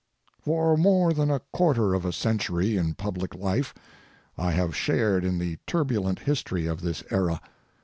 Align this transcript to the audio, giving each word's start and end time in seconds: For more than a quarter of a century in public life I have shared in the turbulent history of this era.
For 0.41 0.75
more 0.77 1.13
than 1.13 1.29
a 1.29 1.41
quarter 1.53 1.93
of 1.93 2.05
a 2.05 2.11
century 2.11 2.75
in 2.75 2.95
public 2.95 3.35
life 3.35 3.71
I 4.35 4.49
have 4.49 4.75
shared 4.75 5.23
in 5.23 5.37
the 5.37 5.57
turbulent 5.67 6.17
history 6.17 6.65
of 6.65 6.81
this 6.81 7.03
era. 7.11 7.39